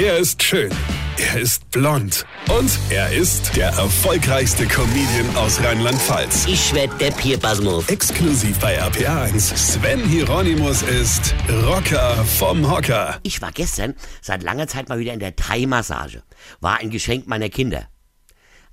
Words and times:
Er 0.00 0.16
ist 0.16 0.40
schön. 0.44 0.70
Er 1.16 1.40
ist 1.40 1.68
blond. 1.72 2.24
Und 2.56 2.70
er 2.88 3.12
ist 3.12 3.56
der 3.56 3.70
erfolgreichste 3.70 4.64
Comedian 4.64 5.34
aus 5.34 5.60
Rheinland-Pfalz. 5.60 6.46
Ich 6.46 6.72
werd 6.72 7.00
der 7.00 7.10
Pierpasmus. 7.10 7.88
Exklusiv 7.88 8.60
bei 8.60 8.80
RPA1. 8.80 9.56
Sven 9.56 9.98
Hieronymus 10.04 10.82
ist 10.82 11.34
Rocker 11.66 12.14
vom 12.24 12.70
Hocker. 12.70 13.18
Ich 13.24 13.42
war 13.42 13.50
gestern 13.50 13.96
seit 14.22 14.44
langer 14.44 14.68
Zeit 14.68 14.88
mal 14.88 15.00
wieder 15.00 15.14
in 15.14 15.18
der 15.18 15.34
Thai-Massage. 15.34 16.22
War 16.60 16.78
ein 16.78 16.90
Geschenk 16.90 17.26
meiner 17.26 17.48
Kinder. 17.48 17.88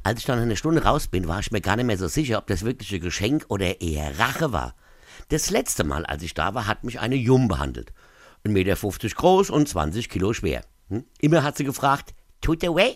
Als 0.03 0.19
ich 0.19 0.25
dann 0.27 0.37
eine 0.37 0.55
Stunde 0.55 0.83
raus 0.83 1.07
bin, 1.07 1.27
war 1.27 1.39
ich 1.39 1.49
mir 1.49 1.61
gar 1.61 1.75
nicht 1.75 1.87
mehr 1.87 1.97
so 1.97 2.07
sicher, 2.07 2.37
ob 2.37 2.45
das 2.45 2.63
wirkliche 2.63 2.99
Geschenk 2.99 3.45
oder 3.47 3.81
eher 3.81 4.19
Rache 4.19 4.51
war. 4.51 4.75
Das 5.29 5.49
letzte 5.49 5.85
Mal, 5.85 6.05
als 6.05 6.21
ich 6.21 6.35
da 6.35 6.53
war, 6.53 6.67
hat 6.67 6.83
mich 6.83 6.99
eine 6.99 7.15
Jung 7.15 7.47
behandelt. 7.47 7.93
1,50 8.45 8.49
Meter 8.51 9.15
groß 9.15 9.49
und 9.49 9.67
20 9.67 10.07
Kilo 10.09 10.31
schwer. 10.31 10.61
Hm? 10.89 11.05
Immer 11.20 11.43
hat 11.43 11.57
sie 11.57 11.63
gefragt, 11.63 12.13
tut 12.41 12.61
der 12.61 12.75
weh? 12.75 12.95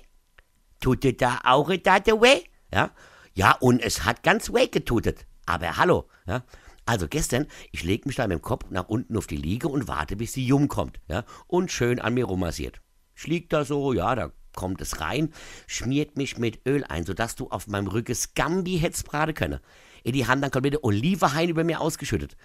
Tut 0.80 1.04
der 1.04 1.14
da 1.14 1.40
auch 1.44 1.72
da 1.84 2.00
der 2.00 2.22
weh? 2.22 2.44
Ja? 2.74 2.92
Ja, 3.34 3.54
und 3.60 3.82
es 3.82 4.06
hat 4.06 4.24
ganz 4.24 4.54
weh 4.54 4.68
getutet. 4.68 5.26
Aber 5.46 5.78
hallo, 5.78 6.10
ja? 6.26 6.44
Also 6.86 7.08
gestern, 7.08 7.46
ich 7.72 7.84
leg 7.84 8.06
mich 8.06 8.16
da 8.16 8.28
mit 8.28 8.40
dem 8.40 8.42
Kopf 8.42 8.66
nach 8.70 8.88
unten 8.88 9.16
auf 9.16 9.28
die 9.28 9.38
Liege 9.38 9.68
und 9.68 9.88
warte, 9.88 10.16
bis 10.16 10.32
die 10.32 10.46
Jung 10.46 10.68
kommt, 10.68 11.00
ja? 11.08 11.24
Und 11.48 11.72
schön 11.72 12.00
an 12.00 12.16
mir 12.16 12.26
rummassiert. 12.26 12.82
Ich 13.16 13.28
lieg 13.28 13.50
da 13.50 13.64
so, 13.64 13.94
ja, 13.94 14.16
da 14.16 14.32
kommt 14.56 14.82
es 14.82 15.00
rein, 15.00 15.34
schmiert 15.68 16.18
mich 16.18 16.38
mit 16.38 16.68
Öl 16.68 16.84
ein, 16.84 17.06
sodass 17.06 17.36
du 17.36 17.50
auf 17.50 17.68
meinem 17.68 17.88
Rücken 17.88 18.16
Scambi 18.16 18.80
hättest 18.80 19.06
braten 19.06 19.36
können. 19.36 19.60
In 20.04 20.14
die 20.14 20.28
Hand 20.28 20.44
dann 20.44 20.52
komplette 20.52 20.84
Olivenhain 20.84 21.50
über 21.50 21.64
mir 21.64 21.82
ausgeschüttet. 21.82 22.36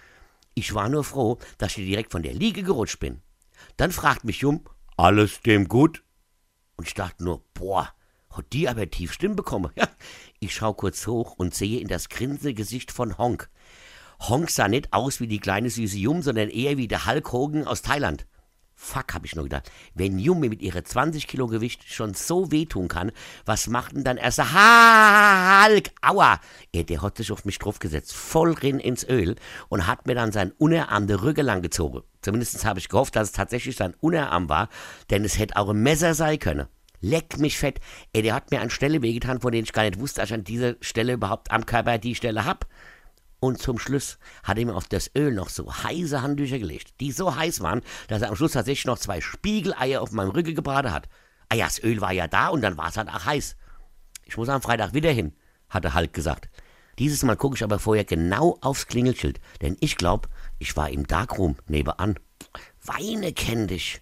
Ich 0.53 0.73
war 0.73 0.89
nur 0.89 1.03
froh, 1.03 1.39
dass 1.57 1.77
ich 1.77 1.85
direkt 1.85 2.11
von 2.11 2.23
der 2.23 2.33
Liege 2.33 2.63
gerutscht 2.63 2.99
bin. 2.99 3.21
Dann 3.77 3.91
fragt 3.91 4.25
mich 4.25 4.39
Jung, 4.39 4.69
alles 4.97 5.41
dem 5.41 5.67
gut? 5.67 6.03
Und 6.77 6.87
ich 6.87 6.93
dachte 6.93 7.23
nur, 7.23 7.43
boah, 7.53 7.93
hat 8.29 8.45
die 8.53 8.67
aber 8.67 8.89
tief 8.89 9.13
Stimmen 9.13 9.35
bekommen. 9.35 9.71
Ja, 9.75 9.87
ich 10.39 10.55
schau 10.55 10.73
kurz 10.73 11.07
hoch 11.07 11.33
und 11.37 11.55
sehe 11.55 11.79
in 11.79 11.87
das 11.87 12.09
grinsende 12.09 12.53
Gesicht 12.53 12.91
von 12.91 13.17
Honk. 13.17 13.49
Honk 14.19 14.49
sah 14.49 14.67
nicht 14.67 14.93
aus 14.93 15.19
wie 15.19 15.27
die 15.27 15.39
kleine 15.39 15.69
süße 15.69 15.97
Jum, 15.97 16.21
sondern 16.21 16.49
eher 16.49 16.77
wie 16.77 16.87
der 16.87 17.05
Hulk 17.05 17.31
Hogan 17.31 17.67
aus 17.67 17.81
Thailand. 17.81 18.25
Fuck, 18.77 19.13
hab 19.13 19.23
ich 19.23 19.35
nur 19.35 19.45
gedacht. 19.45 19.71
Wenn 19.93 20.19
Yumi 20.19 20.49
mit 20.49 20.61
ihrer 20.61 20.83
20 20.83 21.27
Kilo 21.27 21.47
Gewicht 21.47 21.85
schon 21.85 22.13
so 22.13 22.51
wehtun 22.51 22.89
kann, 22.89 23.13
was 23.45 23.67
macht 23.67 23.95
denn 23.95 24.03
dann 24.03 24.17
erst 24.17 24.39
Hulk? 24.39 25.91
Aua! 26.01 26.41
Er, 26.73 26.83
der 26.83 27.01
hat 27.01 27.17
sich 27.17 27.31
auf 27.31 27.45
mich 27.45 27.57
draufgesetzt, 27.57 28.13
voll 28.13 28.51
rin 28.51 28.79
ins 28.79 29.07
Öl 29.07 29.35
und 29.69 29.87
hat 29.87 30.05
mir 30.07 30.15
dann 30.15 30.33
sein 30.33 30.51
Unterarm 30.57 31.07
der 31.07 31.23
Rücken 31.23 31.45
lang 31.45 31.61
gezogen. 31.61 32.03
Zumindest 32.21 32.65
habe 32.65 32.79
ich 32.79 32.89
gehofft, 32.89 33.15
dass 33.15 33.29
es 33.29 33.33
tatsächlich 33.33 33.77
sein 33.77 33.95
Unterarm 34.01 34.49
war, 34.49 34.67
denn 35.09 35.23
es 35.23 35.39
hätte 35.39 35.55
auch 35.55 35.69
ein 35.69 35.81
Messer 35.81 36.13
sein 36.13 36.37
können. 36.37 36.67
Leck 36.99 37.37
mich 37.37 37.57
fett. 37.57 37.79
Ey, 38.13 38.23
der 38.23 38.33
hat 38.33 38.51
mir 38.51 38.61
an 38.61 38.69
Stelle 38.69 39.01
wehgetan, 39.01 39.39
von 39.39 39.51
denen 39.51 39.65
ich 39.65 39.73
gar 39.73 39.83
nicht 39.83 39.99
wusste, 39.99 40.21
dass 40.21 40.31
ich 40.31 40.33
an 40.33 40.43
dieser 40.43 40.75
Stelle 40.81 41.13
überhaupt 41.13 41.51
am 41.51 41.65
Körper 41.65 41.97
die 41.97 42.15
Stelle 42.15 42.45
hab. 42.45 42.67
Und 43.45 43.61
zum 43.61 43.77
Schluss 43.77 44.17
hat 44.41 44.57
er 44.57 44.65
mir 44.65 44.73
auf 44.73 44.87
das 44.87 45.11
Öl 45.15 45.31
noch 45.31 45.49
so 45.49 45.71
heiße 45.71 46.23
Handtücher 46.23 46.57
gelegt, 46.57 46.99
die 46.99 47.11
so 47.11 47.35
heiß 47.35 47.61
waren, 47.61 47.83
dass 48.07 48.23
er 48.23 48.29
am 48.29 48.35
Schluss 48.35 48.53
tatsächlich 48.53 48.85
noch 48.85 48.97
zwei 48.97 49.21
Spiegeleier 49.21 50.01
auf 50.01 50.11
meinem 50.11 50.31
Rücken 50.31 50.55
gebraten 50.55 50.91
hat. 50.91 51.07
Ah 51.49 51.55
ja, 51.55 51.65
das 51.65 51.77
Öl 51.83 52.01
war 52.01 52.11
ja 52.11 52.27
da 52.27 52.47
und 52.47 52.61
dann 52.61 52.75
war 52.75 52.89
es 52.89 52.97
halt 52.97 53.07
auch 53.07 53.23
heiß. 53.23 53.55
Ich 54.23 54.35
muss 54.35 54.49
am 54.49 54.63
Freitag 54.63 54.95
wieder 54.95 55.11
hin, 55.11 55.35
hatte 55.69 55.93
Hulk 55.93 56.11
gesagt. 56.11 56.49
Dieses 56.97 57.21
Mal 57.21 57.37
gucke 57.37 57.55
ich 57.55 57.63
aber 57.63 57.77
vorher 57.77 58.03
genau 58.03 58.57
aufs 58.61 58.87
Klingelschild, 58.87 59.39
denn 59.61 59.77
ich 59.79 59.95
glaube, 59.95 60.27
ich 60.57 60.75
war 60.75 60.89
im 60.89 61.05
Darkroom 61.05 61.55
nebenan. 61.67 62.17
Weine 62.83 63.31
kenn 63.31 63.67
dich, 63.67 64.01